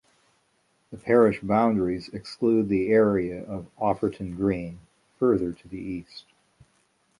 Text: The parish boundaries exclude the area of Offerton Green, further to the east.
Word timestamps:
The 0.89 0.97
parish 0.97 1.41
boundaries 1.41 2.07
exclude 2.09 2.69
the 2.69 2.87
area 2.87 3.43
of 3.43 3.67
Offerton 3.77 4.35
Green, 4.35 4.79
further 5.19 5.51
to 5.53 5.67
the 5.67 5.77
east. 5.77 6.25